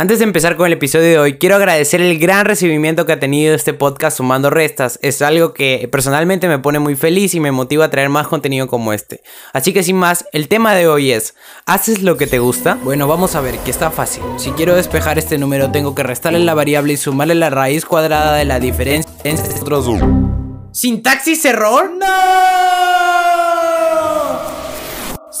[0.00, 3.18] Antes de empezar con el episodio de hoy, quiero agradecer el gran recibimiento que ha
[3.18, 5.00] tenido este podcast Sumando Restas.
[5.02, 8.68] Es algo que personalmente me pone muy feliz y me motiva a traer más contenido
[8.68, 9.24] como este.
[9.52, 11.34] Así que sin más, el tema de hoy es,
[11.66, 12.78] ¿haces lo que te gusta?
[12.84, 14.22] Bueno, vamos a ver, que está fácil.
[14.36, 18.36] Si quiero despejar este número, tengo que restarle la variable y sumarle la raíz cuadrada
[18.36, 20.00] de la diferencia entre otros dos.
[20.70, 21.90] ¿Sintaxis error?
[21.98, 23.27] ¡No!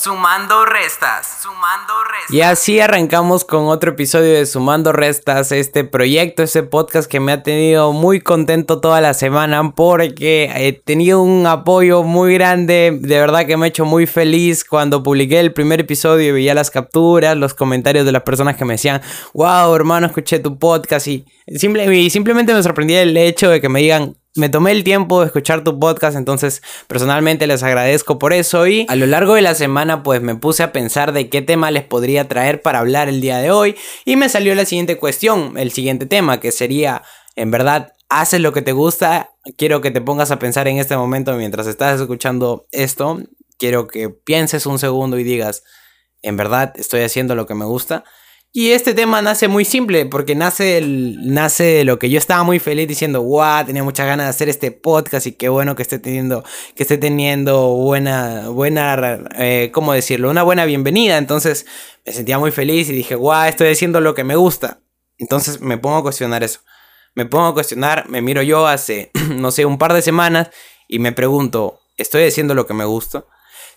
[0.00, 2.30] Sumando restas, sumando restas.
[2.30, 7.32] Y así arrancamos con otro episodio de Sumando restas, este proyecto, este podcast que me
[7.32, 13.18] ha tenido muy contento toda la semana porque he tenido un apoyo muy grande, de
[13.18, 16.70] verdad que me ha hecho muy feliz cuando publiqué el primer episodio y veía las
[16.70, 19.02] capturas, los comentarios de las personas que me decían,
[19.34, 23.80] wow hermano, escuché tu podcast y, y simplemente me sorprendía el hecho de que me
[23.80, 28.66] digan, me tomé el tiempo de escuchar tu podcast, entonces personalmente les agradezco por eso
[28.66, 31.70] y a lo largo de la semana pues me puse a pensar de qué tema
[31.70, 35.58] les podría traer para hablar el día de hoy y me salió la siguiente cuestión,
[35.58, 37.02] el siguiente tema que sería,
[37.36, 40.96] en verdad, haces lo que te gusta, quiero que te pongas a pensar en este
[40.96, 43.20] momento mientras estás escuchando esto,
[43.58, 45.64] quiero que pienses un segundo y digas,
[46.22, 48.04] en verdad estoy haciendo lo que me gusta.
[48.50, 52.58] Y este tema nace muy simple, porque nace, nace de lo que yo estaba muy
[52.58, 55.98] feliz diciendo, wow, tenía muchas ganas de hacer este podcast y qué bueno que esté
[55.98, 56.42] teniendo,
[56.74, 60.30] que esté teniendo buena, buena, eh, ¿cómo decirlo?
[60.30, 61.18] Una buena bienvenida.
[61.18, 61.66] Entonces
[62.06, 64.80] me sentía muy feliz y dije, wow, estoy haciendo lo que me gusta.
[65.18, 66.60] Entonces me pongo a cuestionar eso.
[67.14, 70.48] Me pongo a cuestionar, me miro yo hace, no sé, un par de semanas
[70.88, 73.26] y me pregunto, ¿estoy haciendo lo que me gusta?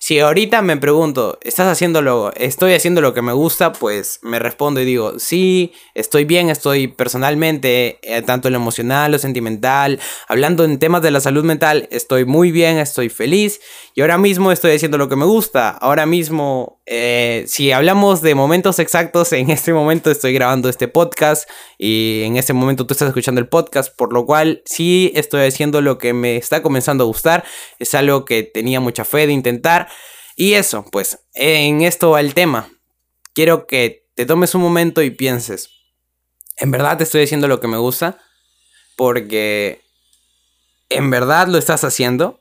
[0.04, 3.72] Si ahorita me pregunto, ¿estás haciendo lo, estoy haciendo lo que me gusta?
[3.72, 9.20] Pues me respondo y digo, sí, estoy bien, estoy personalmente, eh, tanto lo emocional, lo
[9.20, 13.62] sentimental, hablando en temas de la salud mental, estoy muy bien, estoy feliz
[13.94, 15.70] y ahora mismo estoy haciendo lo que me gusta.
[15.70, 21.50] Ahora mismo, eh, si hablamos de momentos exactos, en este momento estoy grabando este podcast
[21.78, 25.80] y en este momento tú estás escuchando el podcast, por lo cual sí estoy haciendo
[25.80, 27.46] lo que me está comenzando a gustar,
[27.80, 29.88] es algo que tenía mucha fe de intentar.
[30.36, 32.70] Y eso, pues, en esto va el tema.
[33.34, 35.70] Quiero que te tomes un momento y pienses,
[36.58, 38.18] ¿en verdad te estoy haciendo lo que me gusta?
[38.98, 39.80] Porque
[40.90, 42.41] ¿en verdad lo estás haciendo?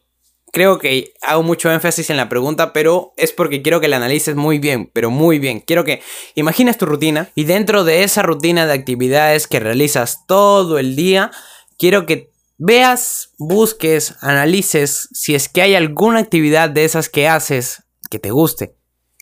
[0.52, 4.34] Creo que hago mucho énfasis en la pregunta, pero es porque quiero que la analices
[4.34, 5.60] muy bien, pero muy bien.
[5.60, 6.02] Quiero que
[6.34, 11.30] imagines tu rutina y dentro de esa rutina de actividades que realizas todo el día,
[11.78, 17.84] quiero que veas, busques, analices si es que hay alguna actividad de esas que haces
[18.10, 18.79] que te guste.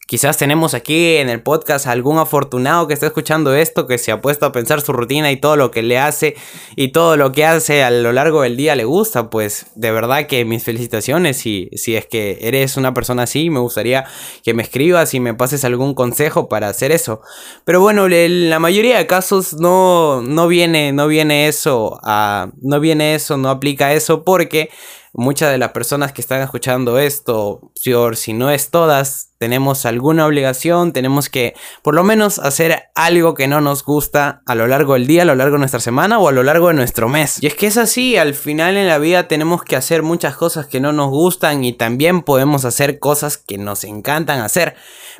[0.08, 4.22] Quizás tenemos aquí en el podcast algún afortunado que está escuchando esto, que se ha
[4.22, 6.34] puesto a pensar su rutina y todo lo que le hace
[6.76, 9.28] y todo lo que hace a lo largo del día le gusta.
[9.28, 11.36] Pues de verdad que mis felicitaciones.
[11.36, 14.06] Si, si es que eres una persona así, me gustaría
[14.42, 17.20] que me escribas y me pases algún consejo para hacer eso.
[17.66, 22.80] Pero bueno, en la mayoría de casos no, no, viene, no viene eso, a, no
[22.80, 24.70] viene eso, no aplica eso porque
[25.12, 27.72] muchas de las personas que están escuchando esto,
[28.14, 33.47] si no es todas, tenemos alguna obligación, tenemos que por lo menos hacer algo que
[33.47, 36.28] no nos gusta a lo largo del día, a lo largo de nuestra semana o
[36.28, 37.42] a lo largo de nuestro mes.
[37.42, 40.66] Y es que es así, al final en la vida tenemos que hacer muchas cosas
[40.66, 44.74] que no nos gustan y también podemos hacer cosas que nos encantan hacer.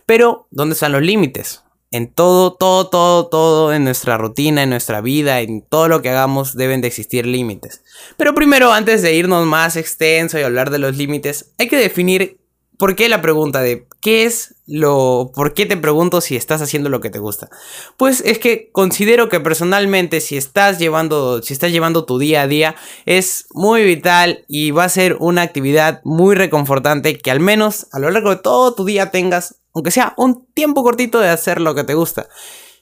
[0.05, 1.63] Pero, ¿dónde están los límites?
[1.91, 6.11] En todo, todo, todo, todo, en nuestra rutina, en nuestra vida, en todo lo que
[6.11, 7.83] hagamos deben de existir límites.
[8.17, 12.39] Pero primero, antes de irnos más extenso y hablar de los límites, hay que definir
[12.79, 15.33] por qué la pregunta de qué es lo...
[15.35, 17.51] ¿Por qué te pregunto si estás haciendo lo que te gusta?
[17.97, 22.47] Pues es que considero que personalmente si estás llevando, si estás llevando tu día a
[22.47, 27.87] día, es muy vital y va a ser una actividad muy reconfortante que al menos
[27.93, 31.61] a lo largo de todo tu día tengas aunque sea un tiempo cortito de hacer
[31.61, 32.29] lo que te gusta.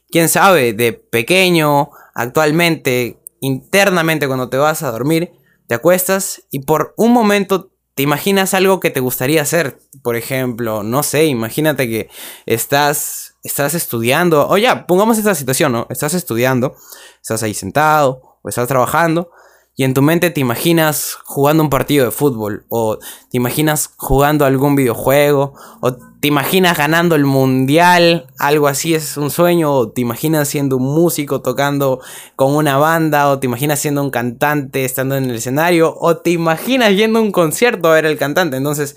[0.08, 5.32] Quién sabe, de pequeño, actualmente, internamente cuando te vas a dormir,
[5.68, 9.78] te acuestas y por un momento te imaginas algo que te gustaría hacer.
[10.02, 12.08] Por ejemplo, no sé, imagínate que
[12.46, 15.86] estás, estás estudiando, o ya, pongamos esta situación, ¿no?
[15.90, 16.76] Estás estudiando,
[17.20, 19.30] estás ahí sentado o estás trabajando
[19.76, 24.46] y en tu mente te imaginas jugando un partido de fútbol, o te imaginas jugando
[24.46, 25.52] algún videojuego,
[25.82, 30.76] o te imaginas ganando el mundial, algo así es un sueño, o te imaginas siendo
[30.76, 32.00] un músico tocando
[32.36, 36.30] con una banda, o te imaginas siendo un cantante estando en el escenario, o te
[36.30, 38.56] imaginas yendo a un concierto a ver el cantante.
[38.56, 38.96] Entonces,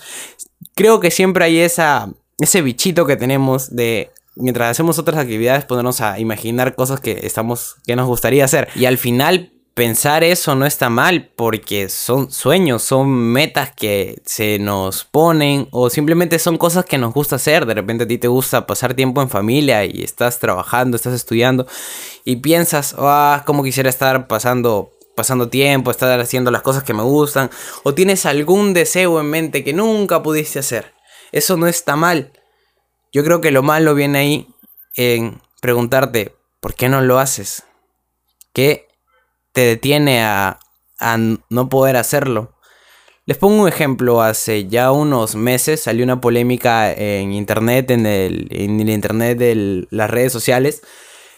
[0.76, 6.00] creo que siempre hay esa, ese bichito que tenemos de mientras hacemos otras actividades ponernos
[6.02, 8.70] a imaginar cosas que estamos que nos gustaría hacer.
[8.76, 14.60] Y al final pensar eso no está mal porque son sueños, son metas que se
[14.60, 17.66] nos ponen o simplemente son cosas que nos gusta hacer.
[17.66, 21.68] De repente a ti te gusta pasar tiempo en familia y estás trabajando, estás estudiando
[22.26, 27.04] y piensas, ah, cómo quisiera estar pasando pasando tiempo, estar haciendo las cosas que me
[27.04, 27.50] gustan,
[27.84, 30.94] o tienes algún deseo en mente que nunca pudiste hacer.
[31.34, 32.32] Eso no está mal.
[33.12, 34.48] Yo creo que lo malo viene ahí
[34.96, 37.64] en preguntarte, ¿por qué no lo haces?
[38.54, 38.89] ¿Qué
[39.52, 40.60] te detiene a,
[41.00, 41.18] a
[41.50, 42.54] no poder hacerlo?
[43.30, 48.48] Les pongo un ejemplo, hace ya unos meses salió una polémica en internet, en el,
[48.50, 50.82] en el internet de las redes sociales,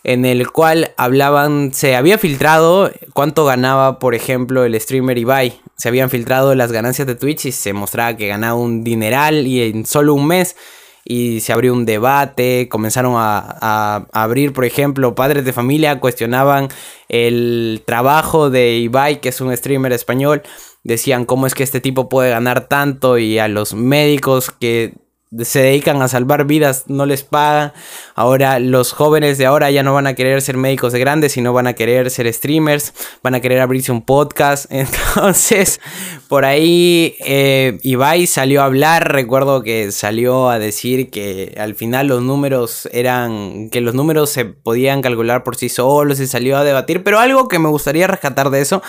[0.05, 5.59] en el cual hablaban, se había filtrado cuánto ganaba, por ejemplo, el streamer Ibai.
[5.75, 9.61] Se habían filtrado las ganancias de Twitch y se mostraba que ganaba un dineral y
[9.61, 10.55] en solo un mes.
[11.03, 16.69] Y se abrió un debate, comenzaron a, a abrir, por ejemplo, padres de familia cuestionaban
[17.09, 20.43] el trabajo de Ibai, que es un streamer español.
[20.83, 24.93] Decían cómo es que este tipo puede ganar tanto y a los médicos que
[25.39, 27.71] se dedican a salvar vidas, no les pagan.
[28.15, 31.53] Ahora los jóvenes de ahora ya no van a querer ser médicos de grandes, sino
[31.53, 32.93] van a querer ser streamers,
[33.23, 34.65] van a querer abrirse un podcast.
[34.69, 35.79] Entonces,
[36.27, 42.07] por ahí eh, Ibai salió a hablar, recuerdo que salió a decir que al final
[42.07, 46.65] los números eran, que los números se podían calcular por sí solos y salió a
[46.65, 48.81] debatir, pero algo que me gustaría rescatar de eso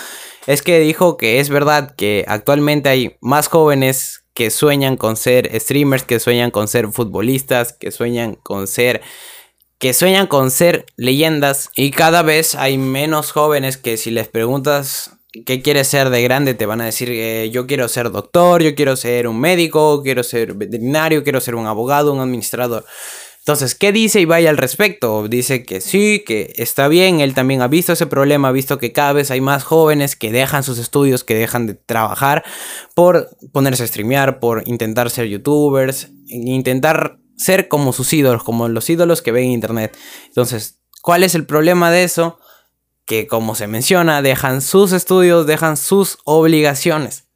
[0.45, 5.49] es que dijo que es verdad que actualmente hay más jóvenes que sueñan con ser
[5.59, 9.01] streamers, que sueñan con ser futbolistas, que sueñan con ser
[9.79, 15.17] que sueñan con ser leyendas y cada vez hay menos jóvenes que si les preguntas
[15.45, 18.75] qué quieres ser de grande te van a decir eh, yo quiero ser doctor, yo
[18.75, 22.85] quiero ser un médico, quiero ser veterinario, quiero ser un abogado, un administrador.
[23.43, 25.27] Entonces, ¿qué dice Ibai al respecto?
[25.27, 28.93] Dice que sí, que está bien, él también ha visto ese problema, ha visto que
[28.93, 32.45] cada vez hay más jóvenes que dejan sus estudios, que dejan de trabajar
[32.95, 38.89] por ponerse a streamear, por intentar ser youtubers, intentar ser como sus ídolos, como los
[38.89, 39.97] ídolos que ven en internet.
[40.27, 42.39] Entonces, ¿cuál es el problema de eso?
[43.05, 47.27] Que como se menciona, dejan sus estudios, dejan sus obligaciones.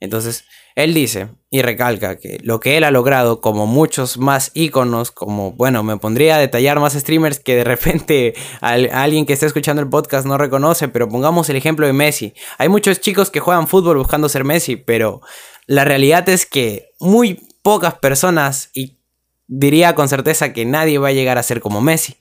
[0.00, 0.46] Entonces,
[0.84, 5.52] él dice y recalca que lo que él ha logrado, como muchos más íconos, como,
[5.52, 9.88] bueno, me pondría a detallar más streamers que de repente alguien que está escuchando el
[9.88, 12.34] podcast no reconoce, pero pongamos el ejemplo de Messi.
[12.58, 15.20] Hay muchos chicos que juegan fútbol buscando ser Messi, pero
[15.66, 18.98] la realidad es que muy pocas personas, y
[19.46, 22.16] diría con certeza que nadie va a llegar a ser como Messi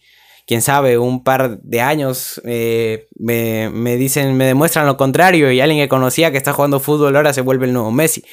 [0.49, 5.61] quién sabe, un par de años eh, me, me, dicen, me demuestran lo contrario y
[5.61, 8.25] alguien que conocía que está jugando fútbol ahora se vuelve el nuevo Messi.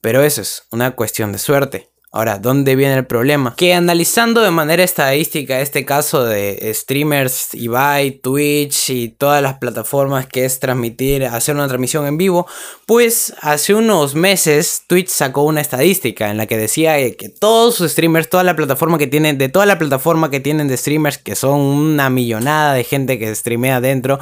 [0.00, 1.90] Pero eso es una cuestión de suerte.
[2.16, 3.56] Ahora, ¿dónde viene el problema?
[3.56, 10.24] Que analizando de manera estadística este caso de streamers, Ibai, Twitch y todas las plataformas
[10.24, 12.46] que es transmitir, hacer una transmisión en vivo,
[12.86, 17.90] pues hace unos meses Twitch sacó una estadística en la que decía que todos sus
[17.90, 21.34] streamers, toda la plataforma que tienen, de toda la plataforma que tienen de streamers, que
[21.34, 24.20] son una millonada de gente que streamea dentro,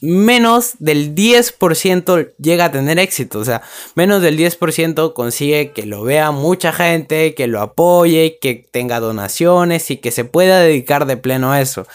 [0.00, 3.38] menos del 10% llega a tener éxito.
[3.38, 3.62] O sea,
[3.94, 9.90] menos del 10% consigue que lo vea mucha gente que lo apoye, que tenga donaciones
[9.90, 11.86] y que se pueda dedicar de pleno a eso.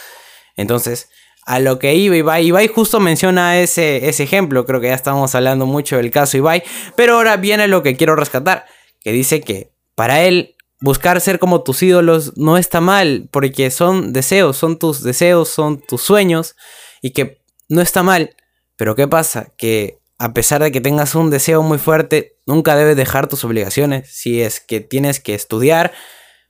[0.55, 1.09] Entonces,
[1.45, 5.35] a lo que iba Ibai, Ibai justo menciona ese, ese ejemplo, creo que ya estamos
[5.35, 6.63] hablando mucho del caso Ibai,
[6.95, 8.65] pero ahora viene lo que quiero rescatar,
[9.01, 14.13] que dice que para él buscar ser como tus ídolos no está mal, porque son
[14.13, 16.55] deseos, son tus deseos, son tus sueños,
[17.01, 18.35] y que no está mal,
[18.75, 19.51] pero ¿qué pasa?
[19.57, 24.09] Que a pesar de que tengas un deseo muy fuerte, nunca debes dejar tus obligaciones.
[24.09, 25.91] Si es que tienes que estudiar,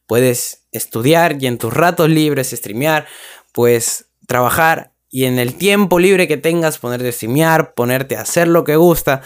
[0.06, 3.08] puedes estudiar y en tus ratos libres streamear,
[3.52, 8.48] pues trabajar y en el tiempo libre que tengas ponerte a streamear, ponerte a hacer
[8.48, 9.24] lo que gusta.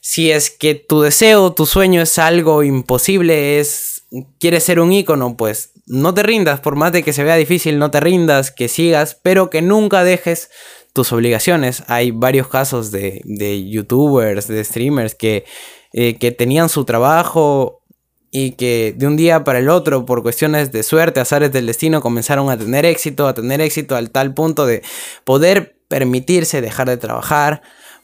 [0.00, 4.02] Si es que tu deseo, tu sueño es algo imposible, es
[4.38, 7.80] quieres ser un ícono, pues no te rindas, por más de que se vea difícil,
[7.80, 10.48] no te rindas, que sigas, pero que nunca dejes
[10.92, 11.82] tus obligaciones.
[11.86, 13.22] Hay varios casos de,
[13.68, 15.44] youtubers, de streamers que,
[15.92, 17.82] eh, que tenían su trabajo
[18.30, 22.00] y que de un día para el otro, por cuestiones de suerte, azares del destino,
[22.00, 24.82] comenzaron a tener éxito, a tener éxito al tal punto de
[25.24, 27.62] poder permitirse dejar de trabajar,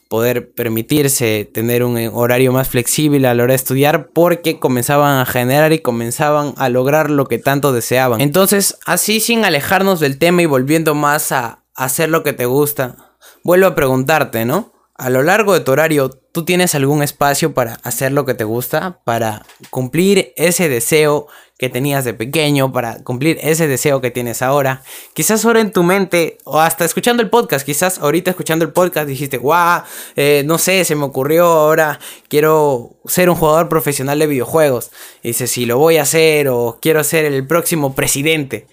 [0.09, 5.25] poder permitirse tener un horario más flexible a la hora de estudiar porque comenzaban a
[5.25, 8.19] generar y comenzaban a lograr lo que tanto deseaban.
[8.21, 12.97] Entonces, así sin alejarnos del tema y volviendo más a, hacer lo que te gusta.
[13.43, 14.73] Vuelvo a preguntarte, ¿no?
[14.95, 18.43] A lo largo de tu horario, ¿tú tienes algún espacio para hacer lo que te
[18.43, 18.99] gusta?
[19.05, 21.27] Para cumplir ese deseo
[21.59, 24.81] que tenías de pequeño, para cumplir ese deseo que tienes ahora.
[25.13, 29.07] Quizás ahora en tu mente, o hasta escuchando el podcast, quizás ahorita escuchando el podcast
[29.07, 29.83] dijiste, guau,
[30.15, 34.89] eh, no sé, se me ocurrió ahora, quiero ser un jugador profesional de videojuegos.
[35.21, 38.67] Y dices, si lo voy a hacer, o quiero ser el próximo presidente.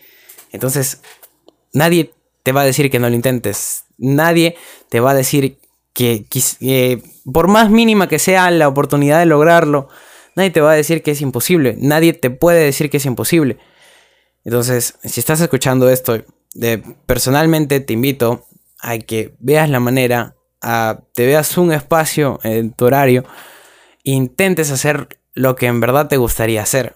[0.52, 1.02] Entonces,
[1.75, 2.14] nadie
[2.45, 3.87] te va a decir que no lo intentes.
[3.99, 4.57] Nadie
[4.91, 5.59] te va a decir
[5.95, 9.89] que, por más mínima que sea la oportunidad de lograrlo,
[10.37, 11.75] nadie te va a decir que es imposible.
[11.79, 13.59] Nadie te puede decir que es imposible.
[14.45, 16.23] Entonces, si estás escuchando esto,
[16.55, 18.45] de, personalmente te invito
[18.79, 23.25] a que veas la manera, a te veas un espacio en tu horario,
[24.03, 26.95] intentes hacer lo que en verdad te gustaría hacer.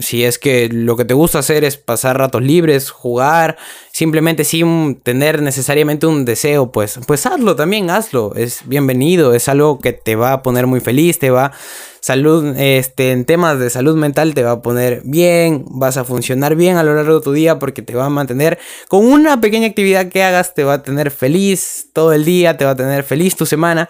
[0.00, 3.56] Si es que lo que te gusta hacer es pasar ratos libres, jugar,
[3.92, 8.34] simplemente sin tener necesariamente un deseo, pues, pues hazlo también, hazlo.
[8.34, 11.52] Es bienvenido, es algo que te va a poner muy feliz, te va
[12.00, 16.56] salud, este, en temas de salud mental te va a poner bien, vas a funcionar
[16.56, 19.68] bien a lo largo de tu día porque te va a mantener con una pequeña
[19.68, 23.04] actividad que hagas, te va a tener feliz todo el día, te va a tener
[23.04, 23.88] feliz tu semana.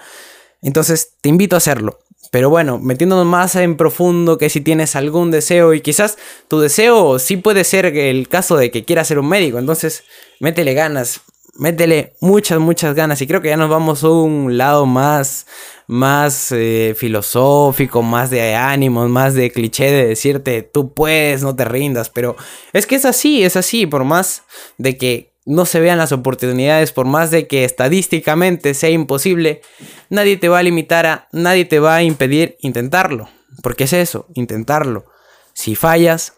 [0.62, 2.00] Entonces te invito a hacerlo.
[2.30, 6.16] Pero bueno, metiéndonos más en profundo, que si tienes algún deseo y quizás
[6.48, 10.04] tu deseo sí puede ser el caso de que quieras ser un médico, entonces
[10.38, 11.22] métele ganas,
[11.56, 15.46] métele muchas, muchas ganas y creo que ya nos vamos a un lado más,
[15.88, 21.64] más eh, filosófico, más de ánimos, más de cliché de decirte tú puedes, no te
[21.64, 22.36] rindas, pero
[22.72, 24.44] es que es así, es así, por más
[24.78, 29.62] de que no se vean las oportunidades, por más de que estadísticamente sea imposible,
[30.08, 33.28] nadie te va a limitar a, nadie te va a impedir intentarlo.
[33.62, 35.06] Porque es eso, intentarlo.
[35.54, 36.34] Si fallas,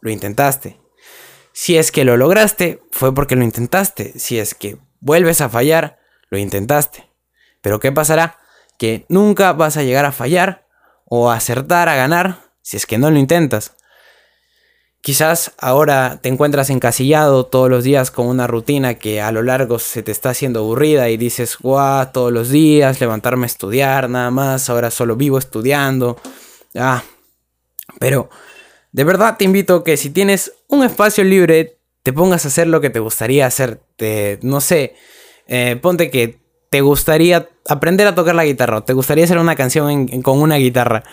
[0.00, 0.80] lo intentaste.
[1.52, 4.18] Si es que lo lograste, fue porque lo intentaste.
[4.18, 5.98] Si es que vuelves a fallar,
[6.28, 7.08] lo intentaste.
[7.62, 8.38] Pero ¿qué pasará?
[8.78, 10.66] Que nunca vas a llegar a fallar
[11.06, 13.76] o a acertar a ganar si es que no lo intentas.
[15.06, 19.78] Quizás ahora te encuentras encasillado todos los días con una rutina que a lo largo
[19.78, 24.32] se te está haciendo aburrida y dices, guau, todos los días levantarme a estudiar nada
[24.32, 26.18] más, ahora solo vivo estudiando.
[26.74, 27.04] Ah,
[28.00, 28.30] pero
[28.90, 32.80] de verdad te invito que si tienes un espacio libre, te pongas a hacer lo
[32.80, 33.82] que te gustaría hacer.
[34.42, 34.96] no sé,
[35.46, 39.54] eh, ponte que te gustaría aprender a tocar la guitarra, o te gustaría hacer una
[39.54, 41.04] canción con una guitarra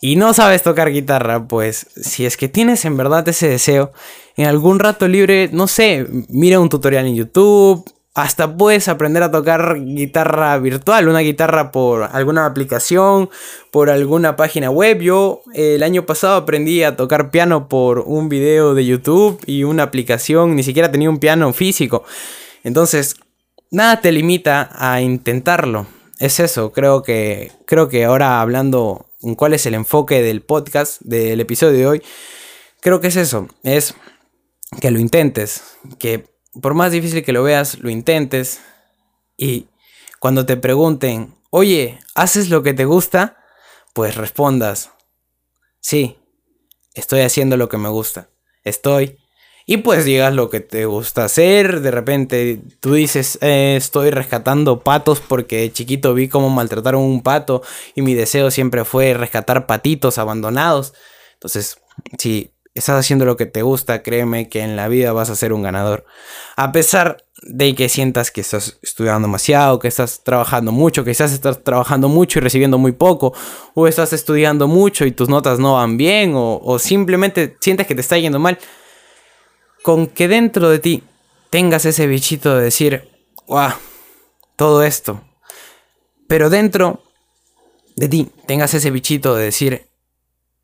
[0.00, 3.92] y no sabes tocar guitarra, pues si es que tienes en verdad ese deseo,
[4.36, 9.30] en algún rato libre, no sé, mira un tutorial en YouTube, hasta puedes aprender a
[9.30, 13.30] tocar guitarra virtual, una guitarra por alguna aplicación,
[13.70, 15.00] por alguna página web.
[15.00, 19.84] Yo el año pasado aprendí a tocar piano por un video de YouTube y una
[19.84, 22.02] aplicación, ni siquiera tenía un piano físico.
[22.64, 23.16] Entonces,
[23.70, 25.86] nada te limita a intentarlo.
[26.18, 31.40] Es eso, creo que creo que ahora hablando cuál es el enfoque del podcast, del
[31.40, 32.02] episodio de hoy,
[32.80, 33.94] creo que es eso, es
[34.80, 38.60] que lo intentes, que por más difícil que lo veas, lo intentes.
[39.36, 39.68] Y
[40.18, 43.36] cuando te pregunten, oye, ¿haces lo que te gusta?
[43.94, 44.90] Pues respondas,
[45.80, 46.18] sí,
[46.94, 48.30] estoy haciendo lo que me gusta,
[48.62, 49.18] estoy
[49.70, 51.80] y pues digas lo que te gusta hacer.
[51.80, 57.22] De repente tú dices, eh, estoy rescatando patos porque de chiquito vi cómo maltrataron un
[57.22, 57.62] pato
[57.94, 60.92] y mi deseo siempre fue rescatar patitos abandonados.
[61.34, 61.78] Entonces,
[62.18, 65.52] si estás haciendo lo que te gusta, créeme que en la vida vas a ser
[65.52, 66.04] un ganador.
[66.56, 71.62] A pesar de que sientas que estás estudiando demasiado, que estás trabajando mucho, quizás estás
[71.62, 73.34] trabajando mucho y recibiendo muy poco,
[73.74, 77.94] o estás estudiando mucho y tus notas no van bien, o, o simplemente sientes que
[77.94, 78.58] te está yendo mal
[79.82, 81.02] con que dentro de ti
[81.50, 83.08] tengas ese bichito de decir,
[83.46, 83.72] wow,
[84.56, 85.22] todo esto.
[86.28, 87.02] Pero dentro
[87.96, 89.88] de ti tengas ese bichito de decir,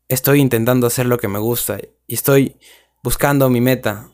[0.07, 2.57] estoy intentando hacer lo que me gusta y estoy
[3.03, 4.09] buscando mi meta.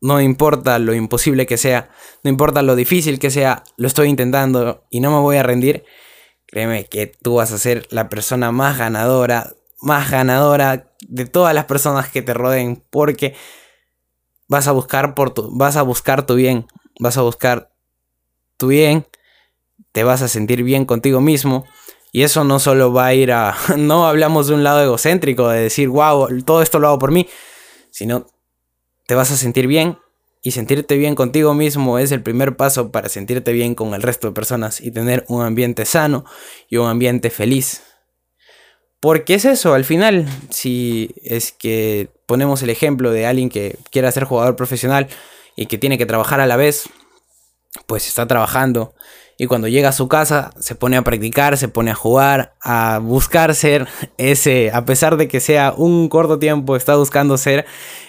[0.00, 1.90] No importa lo imposible que sea,
[2.22, 5.84] no importa lo difícil que sea, lo estoy intentando y no me voy a rendir.
[6.46, 11.64] Créeme que tú vas a ser la persona más ganadora, más ganadora de todas las
[11.64, 13.34] personas que te rodeen, porque
[14.48, 16.66] vas a buscar por tu, vas a buscar tu bien,
[17.00, 17.72] vas a buscar
[18.56, 19.06] tu bien,
[19.92, 21.64] te vas a sentir bien contigo mismo.
[22.12, 25.60] Y eso no solo va a ir a, no hablamos de un lado egocéntrico, de
[25.60, 27.28] decir, wow, todo esto lo hago por mí,
[27.90, 28.26] sino
[29.06, 29.98] te vas a sentir bien
[30.44, 34.28] y sentirte bien contigo mismo es el primer paso para sentirte bien con el resto
[34.28, 36.26] de personas y tener un ambiente sano
[36.68, 37.82] y un ambiente feliz.
[39.00, 44.10] Porque es eso, al final, si es que ponemos el ejemplo de alguien que quiera
[44.12, 45.08] ser jugador profesional
[45.56, 46.88] y que tiene que trabajar a la vez,
[47.86, 48.94] pues está trabajando.
[49.36, 53.00] Y cuando llega a su casa se pone a practicar, se pone a jugar, a
[53.02, 57.66] buscar ser ese, a pesar de que sea un corto tiempo, está buscando ser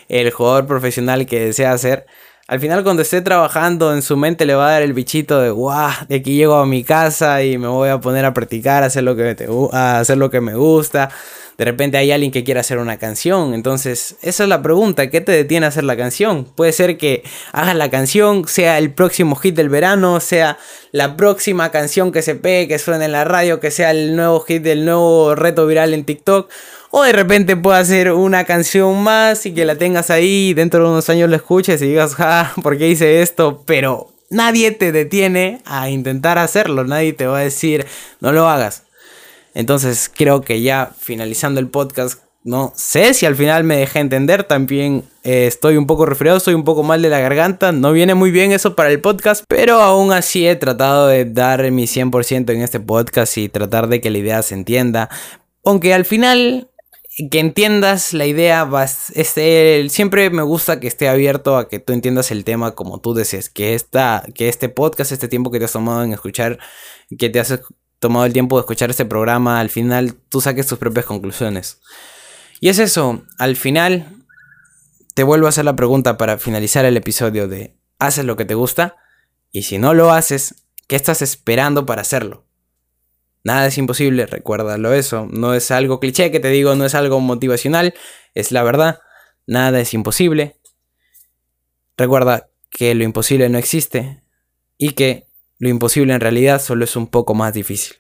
[0.08, 2.06] el jugador profesional que desea ser.
[2.48, 5.50] Al final cuando esté trabajando en su mente le va a dar el bichito de
[5.50, 8.86] guau, de aquí llego a mi casa y me voy a poner a practicar, a
[8.86, 9.36] hacer lo que,
[9.72, 11.10] a hacer lo que me gusta.
[11.58, 13.56] De repente hay alguien que quiere hacer una canción.
[13.56, 16.46] Entonces, esa es la pregunta, ¿qué te detiene a hacer la canción?
[16.46, 20.60] Puede ser que hagas la canción, sea el próximo hit del verano, sea
[20.92, 24.42] la próxima canción que se pegue, que suene en la radio, que sea el nuevo
[24.42, 26.48] hit del nuevo reto viral en TikTok
[26.98, 30.82] o de repente pueda hacer una canción más y que la tengas ahí y dentro
[30.82, 33.64] de unos años la escuches y digas, ah, ¿por qué hice esto?
[33.66, 37.86] Pero nadie te detiene a intentar hacerlo, nadie te va a decir,
[38.22, 38.84] no lo hagas.
[39.54, 44.46] Entonces creo que ya finalizando el podcast, no sé si al final me dejé entender,
[44.46, 48.16] también eh, estoy un poco resfriado, estoy un poco mal de la garganta, no viene
[48.16, 52.54] muy bien eso para el podcast, pero aún así he tratado de dar mi 100%
[52.54, 55.10] en este podcast y tratar de que la idea se entienda.
[55.66, 56.70] Aunque al final
[57.32, 61.94] que entiendas la idea, vas, este, siempre me gusta que esté abierto a que tú
[61.94, 65.66] entiendas el tema como tú desees, que, esta, que este podcast, este tiempo que te
[65.66, 66.60] has tomado en escuchar,
[67.18, 67.62] que te has
[68.00, 71.80] tomado el tiempo de escuchar este programa, al final tú saques tus propias conclusiones.
[72.60, 74.26] Y es eso, al final
[75.14, 78.56] te vuelvo a hacer la pregunta para finalizar el episodio de ¿haces lo que te
[78.56, 78.98] gusta?
[79.52, 82.45] Y si no lo haces, ¿qué estás esperando para hacerlo?
[83.46, 85.28] Nada es imposible, recuérdalo eso.
[85.30, 87.94] No es algo cliché que te digo, no es algo motivacional,
[88.34, 89.00] es la verdad.
[89.46, 90.60] Nada es imposible.
[91.96, 94.24] Recuerda que lo imposible no existe
[94.80, 95.28] y que
[95.60, 97.98] lo imposible en realidad solo es un poco más difícil.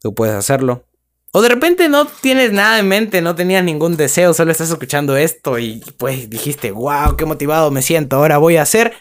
[0.00, 0.86] Tú puedes hacerlo.
[1.32, 5.18] O de repente no tienes nada en mente, no tenías ningún deseo, solo estás escuchando
[5.18, 8.94] esto y pues dijiste, wow, qué motivado me siento, ahora voy a hacer.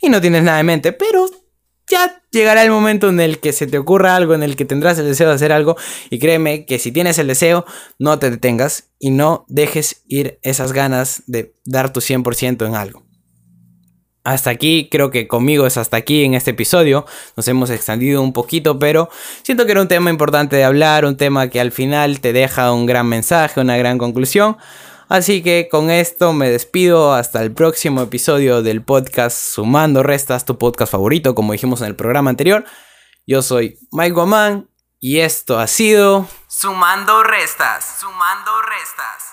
[0.00, 1.30] Y no tienes nada en mente, pero
[1.88, 4.98] ya llegará el momento en el que se te ocurra algo, en el que tendrás
[4.98, 5.76] el deseo de hacer algo.
[6.10, 7.64] Y créeme que si tienes el deseo,
[7.98, 13.04] no te detengas y no dejes ir esas ganas de dar tu 100% en algo.
[14.24, 17.06] Hasta aquí, creo que conmigo es hasta aquí en este episodio.
[17.36, 19.10] Nos hemos extendido un poquito, pero
[19.42, 22.72] siento que era un tema importante de hablar, un tema que al final te deja
[22.72, 24.56] un gran mensaje, una gran conclusión.
[25.12, 30.56] Así que con esto me despido hasta el próximo episodio del podcast Sumando Restas, tu
[30.56, 32.64] podcast favorito, como dijimos en el programa anterior.
[33.26, 34.70] Yo soy Mike Guamán
[35.00, 39.31] y esto ha sido Sumando Restas, Sumando Restas.